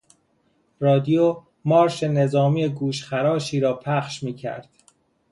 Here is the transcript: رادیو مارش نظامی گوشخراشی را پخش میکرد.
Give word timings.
رادیو 0.79 1.41
مارش 1.65 2.03
نظامی 2.03 2.67
گوشخراشی 2.67 3.59
را 3.59 3.73
پخش 3.75 4.23
میکرد. 4.23 4.69